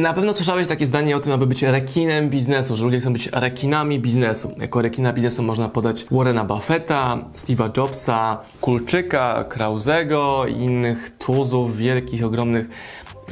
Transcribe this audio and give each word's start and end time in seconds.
Na 0.00 0.14
pewno 0.14 0.32
słyszałeś 0.32 0.66
takie 0.66 0.86
zdanie 0.86 1.16
o 1.16 1.20
tym, 1.20 1.32
aby 1.32 1.46
być 1.46 1.62
rekinem 1.62 2.30
biznesu, 2.30 2.76
że 2.76 2.84
ludzie 2.84 3.00
chcą 3.00 3.12
być 3.12 3.28
rekinami 3.32 4.00
biznesu. 4.00 4.54
Jako 4.60 4.82
rekina 4.82 5.12
biznesu 5.12 5.42
można 5.42 5.68
podać 5.68 6.06
Warrena 6.10 6.44
Buffetta, 6.44 7.18
Steve'a 7.36 7.70
Jobsa, 7.76 8.38
Kulczyka, 8.60 9.44
Krausego 9.48 10.46
i 10.46 10.52
innych 10.52 11.16
tuzów 11.18 11.76
wielkich, 11.76 12.24
ogromnych 12.24 12.68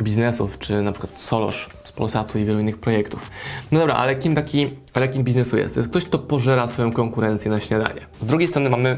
biznesów, 0.00 0.58
czy 0.58 0.82
na 0.82 0.92
przykład 0.92 1.20
Solosz 1.20 1.70
z 1.84 1.92
Polsatu 1.92 2.38
i 2.38 2.44
wielu 2.44 2.60
innych 2.60 2.78
projektów. 2.78 3.30
No 3.72 3.78
dobra, 3.78 3.94
ale 3.94 4.16
kim 4.16 4.34
taki 4.34 4.70
rekin 4.94 5.24
biznesu 5.24 5.56
jest? 5.56 5.74
To 5.74 5.80
jest 5.80 5.90
ktoś, 5.90 6.04
kto 6.04 6.18
pożera 6.18 6.68
swoją 6.68 6.92
konkurencję 6.92 7.50
na 7.50 7.60
śniadanie. 7.60 8.00
Z 8.20 8.26
drugiej 8.26 8.48
strony 8.48 8.70
mamy 8.70 8.96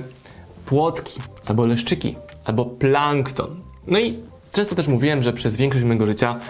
płotki, 0.66 1.20
albo 1.46 1.66
leszczyki, 1.66 2.16
albo 2.45 2.64
plankton. 2.64 3.56
No 3.87 3.98
i 3.98 4.18
często 4.52 4.74
też 4.74 4.88
mówiłem, 4.88 5.23
że 5.23 5.32
przez 5.32 5.56
większość 5.56 5.84
mojego 5.84 6.06
życia 6.06 6.40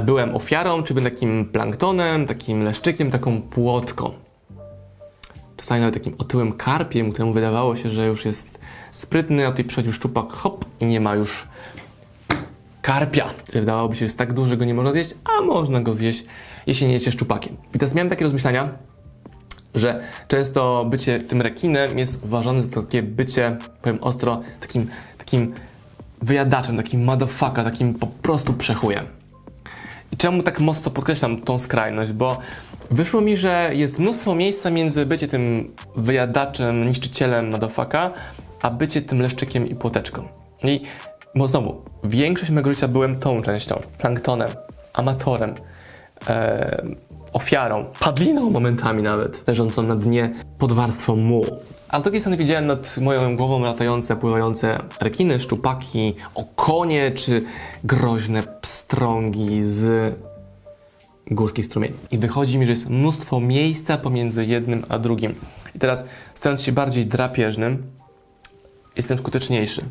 byłem 0.00 0.36
ofiarą, 0.36 0.82
czy 0.82 0.94
byłem 0.94 1.12
takim 1.12 1.44
planktonem, 1.44 2.26
takim 2.26 2.62
leszczykiem, 2.62 3.10
taką 3.10 3.42
płotką. 3.42 4.10
Czasami 5.56 5.80
nawet 5.80 5.94
takim 5.94 6.14
otyłym 6.18 6.52
karpiem, 6.52 7.12
któremu 7.12 7.32
wydawało 7.32 7.76
się, 7.76 7.90
że 7.90 8.06
już 8.06 8.24
jest 8.24 8.58
sprytny, 8.90 9.46
a 9.46 9.50
tutaj 9.50 9.64
przychodził 9.64 9.92
szczupak, 9.92 10.32
hop, 10.32 10.64
i 10.80 10.86
nie 10.86 11.00
ma 11.00 11.14
już 11.14 11.46
karpia. 12.82 13.30
Wydawałoby 13.52 13.94
się, 13.94 13.98
że 13.98 14.04
jest 14.04 14.18
tak 14.18 14.32
duży, 14.32 14.50
że 14.50 14.56
go 14.56 14.64
nie 14.64 14.74
można 14.74 14.92
zjeść, 14.92 15.14
a 15.38 15.42
można 15.42 15.80
go 15.80 15.94
zjeść, 15.94 16.24
jeśli 16.66 16.86
nie 16.86 16.92
jecie 16.92 17.12
szczupakiem. 17.12 17.56
I 17.74 17.78
teraz 17.78 17.94
miałem 17.94 18.08
takie 18.10 18.24
rozmyślania, 18.24 18.68
że 19.74 20.02
często 20.28 20.86
bycie 20.90 21.20
tym 21.20 21.42
rekinem 21.42 21.98
jest 21.98 22.24
uważane 22.24 22.62
za 22.62 22.82
takie 22.82 23.02
bycie, 23.02 23.56
powiem 23.82 23.98
ostro, 24.00 24.40
takim, 24.60 24.86
takim 25.18 25.54
wyjadaczem, 26.22 26.76
takim 26.76 27.04
motherfucker, 27.04 27.64
takim 27.64 27.94
po 27.94 28.06
prostu 28.06 28.52
przechujem. 28.52 29.21
I 30.12 30.16
czemu 30.16 30.42
tak 30.42 30.60
mocno 30.60 30.90
podkreślam 30.90 31.40
tą 31.40 31.58
skrajność? 31.58 32.12
Bo 32.12 32.38
wyszło 32.90 33.20
mi, 33.20 33.36
że 33.36 33.70
jest 33.74 33.98
mnóstwo 33.98 34.34
miejsca 34.34 34.70
między 34.70 35.06
bycie 35.06 35.28
tym 35.28 35.74
wyjadaczem, 35.96 36.88
niszczycielem 36.88 37.50
motherfucka, 37.50 38.10
a 38.62 38.70
bycie 38.70 39.02
tym 39.02 39.22
leszczykiem 39.22 39.68
i 39.68 39.74
płoteczką. 39.74 40.28
I 40.64 40.80
bo 41.34 41.48
znowu, 41.48 41.82
większość 42.04 42.50
mojego 42.50 42.72
życia 42.72 42.88
byłem 42.88 43.20
tą 43.20 43.42
częścią, 43.42 43.80
planktonem, 43.98 44.48
amatorem, 44.92 45.54
e, 46.28 46.82
ofiarą, 47.32 47.84
padliną 48.00 48.50
momentami 48.50 49.02
nawet, 49.02 49.48
leżącą 49.48 49.82
na 49.82 49.96
dnie 49.96 50.30
pod 50.58 50.72
warstwą 50.72 51.16
mułu. 51.16 51.46
A 51.92 52.00
z 52.00 52.02
drugiej 52.02 52.20
strony 52.20 52.36
widziałem 52.36 52.66
nad 52.66 52.98
moją 52.98 53.36
głową 53.36 53.60
latające, 53.60 54.16
pływające 54.16 54.78
rekiny, 55.00 55.40
szczupaki, 55.40 56.14
okonie 56.34 57.10
czy 57.10 57.44
groźne 57.84 58.42
pstrągi 58.60 59.62
z 59.62 60.14
górskich 61.30 61.66
strumieni. 61.66 61.94
I 62.10 62.18
wychodzi 62.18 62.58
mi, 62.58 62.66
że 62.66 62.72
jest 62.72 62.90
mnóstwo 62.90 63.40
miejsca 63.40 63.98
pomiędzy 63.98 64.44
jednym 64.46 64.84
a 64.88 64.98
drugim. 64.98 65.34
I 65.74 65.78
teraz, 65.78 66.08
stając 66.34 66.62
się 66.62 66.72
bardziej 66.72 67.06
drapieżnym, 67.06 67.82
jestem 68.96 69.18
skuteczniejszy. 69.18 69.84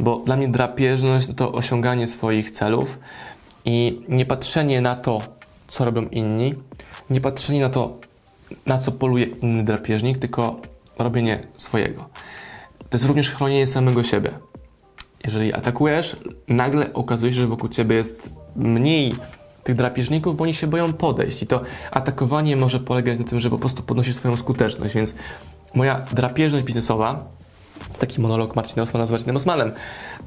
Bo 0.00 0.16
dla 0.18 0.36
mnie 0.36 0.48
drapieżność 0.48 1.28
to 1.36 1.52
osiąganie 1.52 2.06
swoich 2.06 2.50
celów 2.50 2.98
i 3.64 4.02
nie 4.08 4.26
patrzenie 4.26 4.80
na 4.80 4.96
to, 4.96 5.22
co 5.68 5.84
robią 5.84 6.02
inni, 6.02 6.54
nie 7.10 7.20
patrzenie 7.20 7.60
na 7.60 7.70
to, 7.70 7.98
na 8.66 8.78
co 8.78 8.92
poluje 8.92 9.24
inny 9.24 9.64
drapieżnik, 9.64 10.18
tylko 10.18 10.73
robienie 10.98 11.46
swojego. 11.56 12.08
To 12.78 12.88
jest 12.96 13.04
również 13.04 13.30
chronienie 13.30 13.66
samego 13.66 14.02
siebie. 14.02 14.30
Jeżeli 15.24 15.52
atakujesz, 15.52 16.16
nagle 16.48 16.92
okazuje 16.92 17.32
się, 17.32 17.40
że 17.40 17.46
wokół 17.46 17.68
ciebie 17.68 17.96
jest 17.96 18.30
mniej 18.56 19.14
tych 19.64 19.74
drapieżników, 19.74 20.36
bo 20.36 20.44
oni 20.44 20.54
się 20.54 20.66
boją 20.66 20.92
podejść. 20.92 21.42
I 21.42 21.46
to 21.46 21.60
atakowanie 21.90 22.56
może 22.56 22.80
polegać 22.80 23.18
na 23.18 23.24
tym, 23.24 23.40
że 23.40 23.50
po 23.50 23.58
prostu 23.58 23.82
podnosisz 23.82 24.16
swoją 24.16 24.36
skuteczność. 24.36 24.94
Więc 24.94 25.14
moja 25.74 26.00
drapieżność 26.12 26.64
biznesowa, 26.64 27.24
to 27.92 27.98
taki 27.98 28.20
monolog 28.20 28.56
Marcina 28.56 28.82
Osmana 28.82 29.06
z 29.06 29.10
Marcinem 29.10 29.36
Osmanem, 29.36 29.72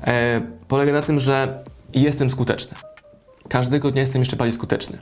e, 0.04 0.42
polega 0.68 0.94
na 0.94 1.02
tym, 1.02 1.20
że 1.20 1.64
jestem 1.94 2.30
skuteczny. 2.30 2.78
Każdego 3.50 3.92
dnia 3.92 4.02
jestem 4.02 4.22
jeszcze 4.22 4.36
bardziej 4.36 4.58
skuteczny. 4.58 4.98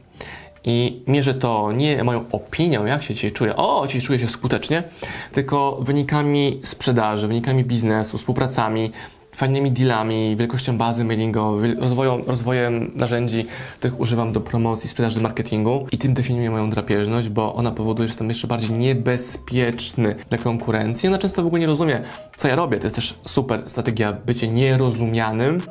I 0.65 1.03
mierzę 1.07 1.33
to 1.33 1.71
nie 1.71 2.03
moją 2.03 2.25
opinią, 2.31 2.85
jak 2.85 3.03
się 3.03 3.13
dzisiaj 3.13 3.31
czuję, 3.31 3.55
o, 3.55 3.87
dzisiaj 3.87 4.01
czuję 4.01 4.19
się 4.19 4.27
skutecznie, 4.27 4.83
tylko 5.31 5.77
wynikami 5.81 6.59
sprzedaży, 6.63 7.27
wynikami 7.27 7.63
biznesu, 7.63 8.17
współpracami, 8.17 8.91
fajnymi 9.35 9.71
dealami, 9.71 10.35
wielkością 10.35 10.77
bazy 10.77 11.03
mailingowej, 11.03 11.75
rozwojem, 11.75 12.21
rozwojem 12.27 12.91
narzędzi, 12.95 13.45
których 13.79 13.99
używam 13.99 14.33
do 14.33 14.41
promocji, 14.41 14.89
sprzedaży, 14.89 15.21
marketingu 15.21 15.87
i 15.91 15.97
tym 15.97 16.13
definiuję 16.13 16.51
moją 16.51 16.69
drapieżność, 16.69 17.29
bo 17.29 17.55
ona 17.55 17.71
powoduje, 17.71 18.07
że 18.07 18.11
jestem 18.11 18.29
jeszcze 18.29 18.47
bardziej 18.47 18.71
niebezpieczny 18.71 20.15
dla 20.29 20.37
konkurencji. 20.37 21.09
Ona 21.09 21.17
często 21.17 21.43
w 21.43 21.45
ogóle 21.45 21.59
nie 21.59 21.67
rozumie, 21.67 22.01
co 22.37 22.47
ja 22.47 22.55
robię. 22.55 22.77
To 22.77 22.83
jest 22.83 22.95
też 22.95 23.19
super 23.25 23.63
strategia 23.67 24.13
bycie 24.13 24.47
nierozumianym. 24.47 25.61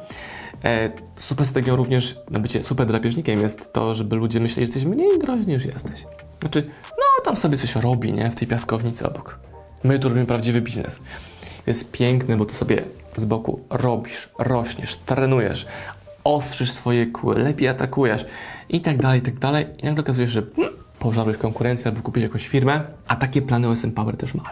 E, 0.65 0.91
super 1.17 1.47
strategią 1.47 1.77
również 1.77 2.17
na 2.31 2.39
bycie 2.39 2.65
super 2.65 2.87
drapieżnikiem 2.87 3.41
jest 3.41 3.73
to, 3.73 3.95
żeby 3.95 4.17
ludzie 4.17 4.41
myśleli, 4.41 4.67
że 4.67 4.73
jesteś 4.73 4.85
mniej 4.85 5.19
groźny 5.19 5.53
niż 5.53 5.65
jesteś. 5.65 6.05
Znaczy, 6.41 6.71
no 6.91 7.25
tam 7.25 7.37
sobie 7.37 7.57
coś 7.57 7.77
robi, 7.77 8.13
nie? 8.13 8.31
W 8.31 8.35
tej 8.35 8.49
piaskownicy 8.49 9.07
obok. 9.07 9.39
My 9.85 9.99
tu 9.99 10.09
robimy 10.09 10.27
prawdziwy 10.27 10.61
biznes. 10.61 10.99
Jest 11.67 11.93
piękne, 11.93 12.37
bo 12.37 12.45
to 12.45 12.55
sobie 12.55 12.83
z 13.17 13.25
boku 13.25 13.61
robisz, 13.71 14.29
rośniesz, 14.39 14.97
trenujesz, 14.97 15.67
ostrzysz 16.25 16.73
swoje 16.73 17.07
kły, 17.07 17.39
lepiej 17.39 17.69
atakujesz 17.69 18.27
i 18.69 18.81
tak 18.81 19.03
dalej, 19.03 19.21
i 19.21 19.23
tak 19.23 19.39
dalej. 19.39 19.67
I 19.83 19.85
nagle 19.85 20.05
okazuje 20.05 20.27
się, 20.27 20.33
że 20.33 20.43
hmm, 20.57 20.75
pożarłeś 20.99 21.37
konkurencję 21.37 21.87
albo 21.87 22.03
kupisz 22.03 22.23
jakąś 22.23 22.49
firmę, 22.49 22.81
a 23.09 23.17
takie 23.17 23.43
plany 23.43 23.69
OSM 23.69 23.91
Power 23.91 24.17
też 24.17 24.35
ma. 24.35 24.43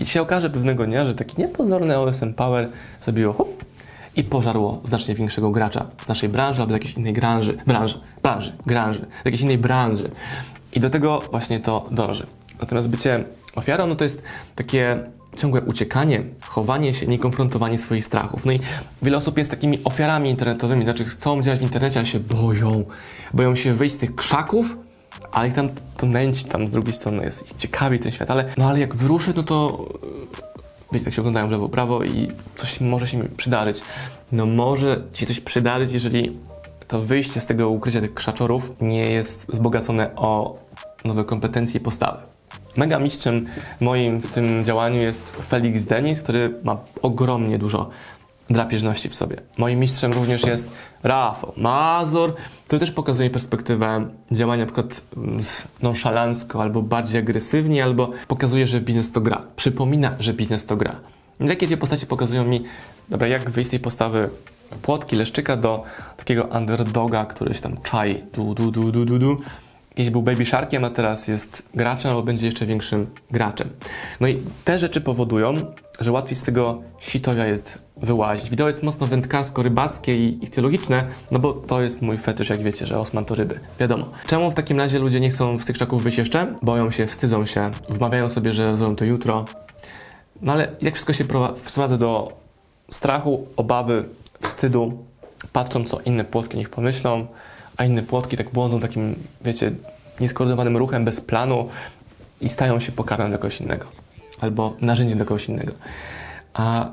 I 0.00 0.06
się 0.06 0.22
okaże 0.22 0.50
pewnego 0.50 0.86
dnia, 0.86 1.04
że 1.04 1.14
taki 1.14 1.34
niepozorny 1.38 1.98
OSM 1.98 2.34
Power 2.34 2.68
sobie 3.00 3.32
hop, 3.32 3.64
i 4.16 4.24
pożarło 4.24 4.80
znacznie 4.84 5.14
większego 5.14 5.50
gracza 5.50 5.86
z 6.02 6.08
naszej 6.08 6.28
branży 6.28 6.62
albo 6.62 6.72
z 6.72 6.74
jakiejś 6.74 6.94
innej 6.94 7.12
branży, 7.12 7.58
branży, 7.66 8.00
branży, 8.22 8.52
branży, 8.66 9.06
z 9.22 9.24
jakiejś 9.24 9.42
innej 9.42 9.58
branży. 9.58 10.10
I 10.72 10.80
do 10.80 10.90
tego 10.90 11.22
właśnie 11.30 11.60
to 11.60 11.88
dąży. 11.90 12.26
Natomiast 12.60 12.88
bycie 12.88 13.24
ofiarą, 13.54 13.86
no 13.86 13.96
to 13.96 14.04
jest 14.04 14.22
takie 14.54 14.98
ciągłe 15.36 15.60
uciekanie, 15.60 16.22
chowanie 16.40 16.94
się, 16.94 17.06
niekonfrontowanie 17.06 17.78
swoich 17.78 18.06
strachów. 18.06 18.44
No 18.44 18.52
i 18.52 18.60
wiele 19.02 19.16
osób 19.16 19.38
jest 19.38 19.50
takimi 19.50 19.78
ofiarami 19.84 20.30
internetowymi, 20.30 20.84
znaczy 20.84 21.04
chcą 21.04 21.42
działać 21.42 21.60
w 21.60 21.62
internecie, 21.62 21.98
ale 21.98 22.06
się 22.06 22.20
boją. 22.20 22.84
Boją 23.34 23.56
się 23.56 23.74
wyjść 23.74 23.94
z 23.94 23.98
tych 23.98 24.14
krzaków, 24.14 24.76
ale 25.32 25.48
ich 25.48 25.54
tam 25.54 25.68
to 25.96 26.06
nęci 26.06 26.44
tam 26.44 26.68
z 26.68 26.70
drugiej 26.70 26.94
strony 26.94 27.24
jest 27.24 27.42
ich 27.42 27.56
ciekawi 27.56 27.98
ten 27.98 28.12
świat, 28.12 28.30
ale 28.30 28.44
no 28.56 28.68
ale 28.68 28.80
jak 28.80 28.94
wyruszy, 28.94 29.32
no 29.36 29.42
to 29.42 29.88
wiecie, 30.94 31.04
tak 31.04 31.14
się 31.14 31.22
oglądają 31.22 31.48
w 31.48 31.50
lewo, 31.50 31.68
prawo 31.68 32.04
i 32.04 32.28
coś 32.56 32.80
może 32.80 33.06
się 33.06 33.18
mi 33.18 33.28
przydarzyć. 33.28 33.80
No 34.32 34.46
może 34.46 35.02
ci 35.12 35.26
coś 35.26 35.40
przydarzyć, 35.40 35.92
jeżeli 35.92 36.38
to 36.88 37.00
wyjście 37.00 37.40
z 37.40 37.46
tego 37.46 37.68
ukrycia 37.68 38.00
tych 38.00 38.14
krzaczorów 38.14 38.72
nie 38.80 39.10
jest 39.10 39.50
wzbogacone 39.50 40.16
o 40.16 40.58
nowe 41.04 41.24
kompetencje 41.24 41.80
i 41.80 41.82
postawy. 41.82 42.18
Mega 42.76 42.98
mistrzem 42.98 43.46
moim 43.80 44.20
w 44.20 44.30
tym 44.30 44.64
działaniu 44.64 45.00
jest 45.00 45.36
Felix 45.48 45.84
Denis, 45.84 46.22
który 46.22 46.54
ma 46.64 46.76
ogromnie 47.02 47.58
dużo 47.58 47.90
drapieżności 48.50 49.08
w 49.08 49.14
sobie. 49.14 49.36
Moim 49.58 49.78
mistrzem 49.78 50.12
również 50.12 50.42
jest 50.42 50.70
Rafał 51.02 51.52
Mazur, 51.56 52.34
który 52.66 52.80
też 52.80 52.90
pokazuje 52.90 53.30
perspektywę 53.30 54.08
działania 54.32 54.64
na 54.64 54.66
przykład 54.66 55.00
nonszalancko, 55.82 56.62
albo 56.62 56.82
bardziej 56.82 57.20
agresywnie, 57.20 57.84
albo 57.84 58.10
pokazuje, 58.28 58.66
że 58.66 58.80
biznes 58.80 59.12
to 59.12 59.20
gra. 59.20 59.42
Przypomina, 59.56 60.16
że 60.18 60.32
biznes 60.32 60.66
to 60.66 60.76
gra. 60.76 60.96
I 61.40 61.48
takie 61.48 61.66
dwie 61.66 61.76
postacie 61.76 62.06
pokazują 62.06 62.44
mi, 62.44 62.64
dobra, 63.08 63.28
jak 63.28 63.50
wyjść 63.50 63.68
z 63.68 63.70
tej 63.70 63.80
postawy 63.80 64.30
płotki, 64.82 65.16
leszczyka 65.16 65.56
do 65.56 65.82
takiego 66.16 66.44
underdoga, 66.44 67.26
który 67.26 67.54
się 67.54 67.60
tam 67.60 67.76
czai, 67.82 68.22
du, 68.32 68.54
du, 68.54 68.70
du, 68.70 68.92
du, 68.92 69.04
du, 69.04 69.18
du 69.18 69.36
Kiedyś 69.94 70.10
był 70.10 70.22
Baby 70.22 70.46
Sharkiem, 70.46 70.84
a 70.84 70.90
teraz 70.90 71.28
jest 71.28 71.68
graczem, 71.74 72.10
albo 72.10 72.22
będzie 72.22 72.46
jeszcze 72.46 72.66
większym 72.66 73.06
graczem. 73.30 73.68
No 74.20 74.28
i 74.28 74.42
te 74.64 74.78
rzeczy 74.78 75.00
powodują, 75.00 75.54
że 76.00 76.12
łatwiej 76.12 76.36
z 76.36 76.42
tego 76.42 76.82
sitowia 77.00 77.46
jest 77.46 77.83
wyłazić. 77.96 78.50
Wideo 78.50 78.66
jest 78.66 78.82
mocno 78.82 79.06
wędkarsko-rybackie 79.06 80.12
i 80.42 80.48
teologiczne, 80.48 81.04
no 81.30 81.38
bo 81.38 81.52
to 81.52 81.82
jest 81.82 82.02
mój 82.02 82.18
fetysz, 82.18 82.48
jak 82.48 82.62
wiecie, 82.62 82.86
że 82.86 82.98
Osman 82.98 83.24
to 83.24 83.34
ryby. 83.34 83.60
Wiadomo. 83.80 84.08
Czemu 84.26 84.50
w 84.50 84.54
takim 84.54 84.78
razie 84.78 84.98
ludzie 84.98 85.20
nie 85.20 85.30
chcą 85.30 85.58
z 85.58 85.64
tych 85.64 85.76
krzaków 85.76 86.02
wyjść 86.02 86.18
jeszcze? 86.18 86.54
Boją 86.62 86.90
się, 86.90 87.06
wstydzą 87.06 87.46
się, 87.46 87.70
wmawiają 87.88 88.28
sobie, 88.28 88.52
że 88.52 88.76
zrobią 88.76 88.96
to 88.96 89.04
jutro. 89.04 89.44
No 90.42 90.52
ale 90.52 90.68
jak 90.82 90.94
wszystko 90.94 91.12
się 91.12 91.24
sprowadza 91.66 91.98
do 91.98 92.32
strachu, 92.90 93.46
obawy, 93.56 94.04
wstydu, 94.40 95.04
patrzą 95.52 95.84
co 95.84 96.00
inne 96.00 96.24
płotki 96.24 96.58
niech 96.58 96.70
pomyślą, 96.70 97.26
a 97.76 97.84
inne 97.84 98.02
płotki 98.02 98.36
tak 98.36 98.50
błądzą 98.50 98.80
takim, 98.80 99.14
wiecie, 99.44 99.72
nieskoordynowanym 100.20 100.76
ruchem, 100.76 101.04
bez 101.04 101.20
planu 101.20 101.68
i 102.40 102.48
stają 102.48 102.80
się 102.80 102.92
pokarmem 102.92 103.28
dla 103.28 103.38
kogoś 103.38 103.60
innego 103.60 103.84
albo 104.40 104.76
narzędziem 104.80 105.18
dla 105.18 105.26
kogoś 105.26 105.48
innego. 105.48 105.72
A 106.54 106.92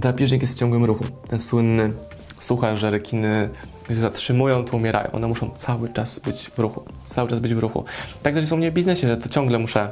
drapieżnik 0.00 0.42
jest 0.42 0.54
w 0.54 0.58
ciągłym 0.58 0.84
ruchu. 0.84 1.04
Ten 1.28 1.40
słynny 1.40 1.92
słuchaj, 2.38 2.76
że 2.76 2.90
rekiny 2.90 3.48
się 3.88 3.94
zatrzymują, 3.94 4.64
to 4.64 4.76
umierają. 4.76 5.12
One 5.12 5.28
muszą 5.28 5.50
cały 5.56 5.88
czas 5.88 6.18
być 6.18 6.50
w 6.50 6.58
ruchu. 6.58 6.82
Cały 7.06 7.28
czas 7.28 7.38
być 7.38 7.54
w 7.54 7.58
ruchu. 7.58 7.84
Tak 8.22 8.34
też 8.34 8.42
jest 8.42 8.52
u 8.52 8.56
mnie 8.56 8.70
w 8.70 8.74
biznesie, 8.74 9.08
że 9.08 9.16
to 9.16 9.28
ciągle 9.28 9.58
muszę 9.58 9.90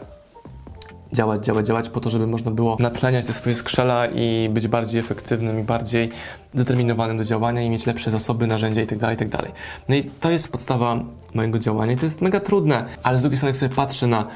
działać, 1.13 1.45
działać, 1.45 1.67
działać 1.67 1.89
po 1.89 2.01
to, 2.01 2.11
żeby 2.11 2.27
można 2.27 2.51
było 2.51 2.77
natleniać 2.81 3.27
te 3.27 3.33
swoje 3.33 3.57
skrzela 3.57 4.07
i 4.07 4.49
być 4.53 4.69
bardziej 4.69 5.01
efektywnym 5.01 5.61
i 5.61 5.63
bardziej 5.63 6.11
zdeterminowanym 6.55 7.19
do 7.19 7.25
działania 7.25 7.63
i 7.63 7.71
mieć 7.71 7.87
lepsze 7.87 8.11
zasoby, 8.11 8.47
narzędzia 8.47 8.81
itd., 8.81 9.01
tak 9.01 9.11
itd. 9.11 9.39
Tak 9.39 9.53
no 9.89 9.95
i 9.95 10.05
to 10.05 10.31
jest 10.31 10.53
podstawa 10.53 11.05
mojego 11.35 11.59
działania 11.59 11.93
i 11.93 11.97
to 11.97 12.05
jest 12.05 12.23
mega 12.23 12.41
trudne, 12.41 12.85
ale 13.03 13.19
z 13.19 13.21
drugiej 13.21 13.37
strony 13.37 13.51
jak 13.51 13.61
sobie 13.61 13.75
patrzę 13.75 14.07
na 14.07 14.27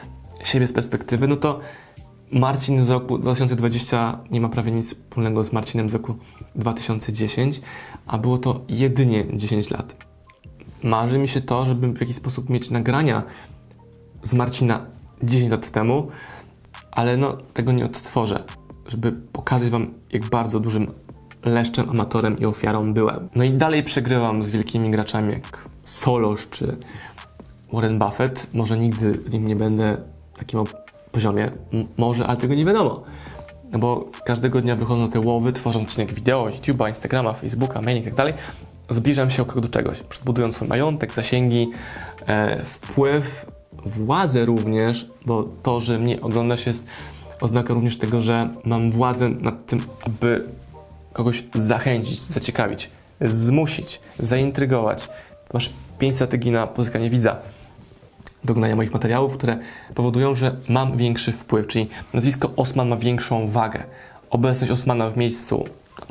siebie 0.45 0.67
z 0.67 0.73
perspektywy, 0.73 1.29
no 1.29 1.37
to 1.37 1.61
Marcin 2.33 2.81
z 2.81 2.91
roku 2.91 3.19
2020 3.19 4.19
nie 4.31 4.41
ma 4.41 4.49
prawie 4.49 4.73
nic 4.73 4.87
wspólnego 4.87 5.45
z 5.45 5.53
Marcinem 5.53 5.91
z 5.91 5.93
roku 5.93 6.15
2010, 6.55 7.61
a 8.07 8.19
było 8.19 8.39
to 8.39 8.61
jedynie 8.69 9.25
10 9.33 9.71
lat. 9.71 9.97
Marzy 10.83 11.19
mi 11.19 11.29
się 11.29 11.41
to, 11.41 11.65
żeby 11.65 11.93
w 11.93 12.01
jakiś 12.01 12.17
sposób 12.17 12.49
mieć 12.51 12.71
nagrania 12.71 13.23
z 14.23 14.35
Marcina 14.35 14.87
10 15.23 15.51
lat 15.51 15.71
temu, 15.71 16.09
ale 16.91 17.17
no 17.17 17.37
tego 17.55 17.73
nie 17.73 17.85
odtworzę, 17.85 18.45
żeby 18.87 19.13
pokazać 19.13 19.71
Wam, 19.71 19.95
jak 20.13 20.25
bardzo 20.25 20.61
dużym 20.61 20.93
leszczem, 21.45 21.91
amatorem 21.91 22.39
i 22.39 22.45
ofiarą 22.45 22.95
byłem. 22.95 23.29
No 23.35 23.45
i 23.45 23.51
dalej 23.51 23.85
przegrywam 23.85 24.43
z 24.43 24.51
wielkimi 24.51 24.91
graczami 24.91 25.33
jak 25.33 25.69
Solos 25.85 26.49
czy 26.51 26.77
Warren 27.73 27.99
Buffett. 27.99 28.55
Może 28.55 28.79
nigdy 28.79 29.21
z 29.27 29.33
nim 29.33 29.47
nie 29.47 29.57
będę 29.57 29.97
takim 30.39 30.61
poziomie, 31.13 31.51
może, 31.97 32.27
ale 32.27 32.37
tego 32.37 32.55
nie 32.55 32.65
wiadomo. 32.65 33.03
No 33.73 33.79
bo 33.79 34.11
każdego 34.25 34.61
dnia 34.61 34.77
wychodzą 34.77 35.11
te 35.11 35.21
łowy, 35.21 35.53
tworzą 35.53 35.83
odcinek 35.83 36.13
wideo, 36.13 36.47
YouTube'a, 36.51 36.89
Instagrama, 36.89 37.33
Facebooka, 37.33 37.83
mail 37.83 37.99
i 37.99 38.03
tak 38.03 38.15
dalej. 38.15 38.35
Zbliżam 38.91 39.31
się 39.31 39.43
o 39.43 39.45
krok 39.45 39.61
do 39.61 39.69
czegoś, 39.69 40.03
budując 40.25 40.55
swój 40.55 40.69
majątek, 40.69 41.13
zasięgi, 41.13 41.71
e, 42.27 42.65
wpływ, 42.65 43.47
władzę 43.85 44.45
również, 44.45 45.11
bo 45.27 45.49
to, 45.63 45.81
że 45.81 45.99
mnie 45.99 46.21
oglądasz 46.21 46.67
jest 46.67 46.87
oznaka 47.41 47.75
również 47.75 47.99
tego, 47.99 48.21
że 48.21 48.49
mam 48.65 48.91
władzę 48.91 49.29
nad 49.29 49.67
tym, 49.67 49.81
aby 50.07 50.45
kogoś 51.13 51.45
zachęcić, 51.55 52.21
zaciekawić, 52.21 52.91
zmusić, 53.21 54.01
zaintrygować. 54.19 55.09
Masz 55.55 55.73
pięć 55.99 56.15
strategii 56.15 56.51
na 56.51 56.67
pozyskanie 56.67 57.11
widza 57.11 57.37
dognania 58.45 58.77
moich 58.77 58.93
materiałów, 58.93 59.37
które 59.37 59.59
powodują, 59.95 60.35
że 60.35 60.57
mam 60.69 60.97
większy 60.97 61.33
wpływ, 61.33 61.67
czyli 61.67 61.89
nazwisko 62.15 62.51
Osman 62.57 62.89
ma 62.89 62.97
większą 62.97 63.49
wagę. 63.49 63.85
Obecność 64.31 64.73
Osmana 64.73 65.11
w 65.11 65.17
miejscu 65.17 65.65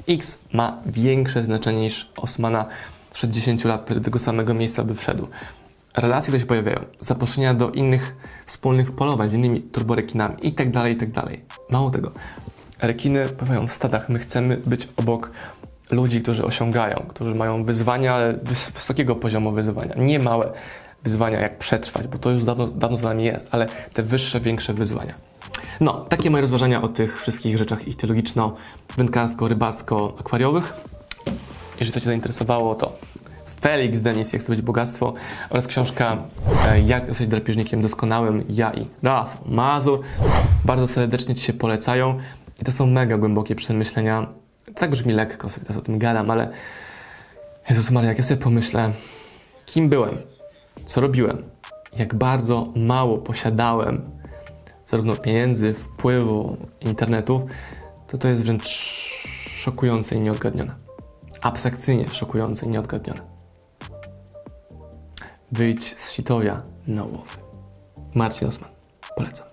X 0.09 0.39
ma 0.53 0.77
większe 0.85 1.43
znaczenie 1.43 1.81
niż 1.81 2.11
Osmana 2.17 2.65
przed 3.13 3.31
10 3.31 3.65
lat, 3.65 3.83
który 3.83 3.99
do 3.99 4.05
tego 4.05 4.19
samego 4.19 4.53
miejsca 4.53 4.83
by 4.83 4.95
wszedł. 4.95 5.27
Relacje, 5.97 6.27
które 6.27 6.39
się 6.39 6.45
pojawiają, 6.45 6.79
zaproszenia 6.99 7.53
do 7.53 7.69
innych 7.71 8.15
wspólnych 8.45 8.91
polowań 8.91 9.29
z 9.29 9.33
innymi 9.33 9.61
turborekinami 9.61 10.35
i 10.41 10.53
tak 10.53 10.71
dalej, 10.71 10.93
i 10.93 10.97
tak. 10.97 11.25
Mało 11.69 11.91
tego, 11.91 12.11
rekiny 12.81 13.25
pływają 13.25 13.67
w 13.67 13.73
stadach. 13.73 14.09
My 14.09 14.19
chcemy 14.19 14.57
być 14.65 14.87
obok 14.97 15.31
ludzi, 15.91 16.21
którzy 16.21 16.45
osiągają, 16.45 17.05
którzy 17.07 17.35
mają 17.35 17.63
wyzwania, 17.63 18.13
ale 18.13 18.33
wysokiego 18.73 19.15
poziomu 19.15 19.51
wyzwania, 19.51 19.95
nie 19.97 20.19
małe 20.19 20.51
wyzwania, 21.03 21.39
jak 21.39 21.57
przetrwać, 21.57 22.07
bo 22.07 22.17
to 22.17 22.29
już 22.31 22.43
dawno, 22.43 22.67
dawno 22.67 22.97
z 22.97 23.01
nami 23.01 23.23
jest, 23.23 23.47
ale 23.51 23.65
te 23.93 24.03
wyższe, 24.03 24.39
większe 24.39 24.73
wyzwania. 24.73 25.13
No, 25.79 26.05
takie 26.09 26.29
moje 26.29 26.41
rozważania 26.41 26.81
o 26.81 26.87
tych 26.87 27.21
wszystkich 27.21 27.57
rzeczach 27.57 27.87
ichthyologiczno, 27.87 28.55
wędkarsko, 28.97 29.47
rybacko, 29.47 30.13
akwariowych. 30.19 30.73
Jeżeli 31.79 31.93
to 31.93 31.99
Cię 31.99 32.05
zainteresowało, 32.05 32.75
to 32.75 32.97
Felix 33.61 33.99
Denis, 33.99 34.33
Jak 34.33 34.41
stworzyć 34.41 34.65
bogactwo 34.65 35.13
oraz 35.49 35.67
książka 35.67 36.17
e, 36.65 36.81
Jak 36.81 37.07
zostać 37.07 37.27
drapieżnikiem 37.27 37.81
doskonałym, 37.81 38.43
ja 38.49 38.73
i 38.73 38.87
Raf 39.03 39.41
Mazur. 39.45 39.99
Bardzo 40.65 40.87
serdecznie 40.87 41.35
Ci 41.35 41.43
się 41.43 41.53
polecają 41.53 42.19
i 42.61 42.65
to 42.65 42.71
są 42.71 42.85
mega 42.85 43.17
głębokie 43.17 43.55
przemyślenia. 43.55 44.27
Tak 44.75 44.91
brzmi 44.91 45.13
lekko, 45.13 45.49
sobie 45.49 45.67
teraz 45.67 45.81
o 45.81 45.85
tym 45.85 45.99
gadam, 45.99 46.31
ale 46.31 46.49
Jezus 47.69 47.91
Maria, 47.91 48.09
jak 48.09 48.17
ja 48.17 48.23
sobie 48.23 48.41
pomyślę, 48.41 48.91
kim 49.65 49.89
byłem, 49.89 50.17
co 50.85 51.01
robiłem, 51.01 51.43
jak 51.97 52.15
bardzo 52.15 52.73
mało 52.75 53.17
posiadałem 53.17 54.01
zarówno 54.91 55.15
pieniędzy, 55.15 55.73
wpływu, 55.73 56.57
internetów, 56.81 57.41
to 58.07 58.17
to 58.17 58.27
jest 58.27 58.43
wręcz 58.43 58.67
szokujące 59.49 60.15
i 60.15 60.19
nieodgadnione. 60.19 60.75
Abstrakcyjnie 61.41 62.07
szokujące 62.09 62.65
i 62.65 62.69
nieodgadnione. 62.69 63.21
Wyjdź 65.51 65.97
z 65.97 66.11
sitowia 66.11 66.61
na 66.87 67.03
łowy. 67.03 67.37
Marcin 68.13 68.47
Osman. 68.47 68.69
Polecam. 69.15 69.50